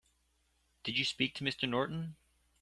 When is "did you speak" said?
0.83-1.35